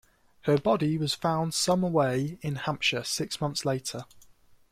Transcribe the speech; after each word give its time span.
Her 0.45 0.57
body 0.57 0.97
was 0.97 1.13
found 1.13 1.53
some 1.53 1.83
away 1.83 2.39
in 2.41 2.55
Hampshire 2.55 3.03
six 3.03 3.39
months 3.39 3.65
later. 3.65 4.05